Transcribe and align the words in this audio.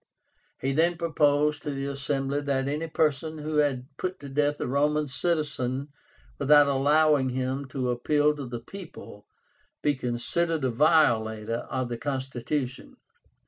He 0.59 0.71
then 0.73 0.97
proposed 0.97 1.61
to 1.61 1.69
the 1.69 1.85
Assembly 1.85 2.41
that 2.41 2.67
any 2.67 2.87
person 2.87 3.37
who 3.37 3.57
had 3.57 3.85
put 3.97 4.19
to 4.21 4.29
death 4.29 4.59
a 4.59 4.65
Roman 4.65 5.07
citizen 5.07 5.89
without 6.39 6.67
allowing 6.67 7.29
him 7.29 7.65
to 7.67 7.91
appeal 7.91 8.35
to 8.37 8.47
the 8.47 8.59
people 8.61 9.27
be 9.83 9.93
considered 9.93 10.63
a 10.63 10.71
violator 10.71 11.67
of 11.69 11.87
the 11.87 11.99
constitution. 11.99 12.97